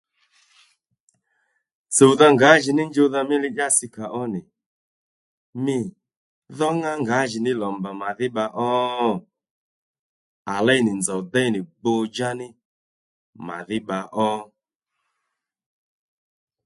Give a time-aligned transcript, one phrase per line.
[1.93, 4.41] Tsùwdha ngǎjìní djuwdha mí li dyasi kàó nì
[5.63, 5.77] mî
[6.57, 8.69] dhó ŋá ngǎjìní lò mbà màdhí bba ò?
[10.53, 12.47] À léy nì nzòw déy nì gbùw-djá ní
[13.47, 14.29] màdhí bba ó